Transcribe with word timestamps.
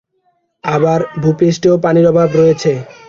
আবার 0.63 0.99
ভূপৃষ্ঠেও 1.21 1.75
পানির 1.83 2.05
অভাব 2.07 2.29
রয়েছে। 2.35 2.71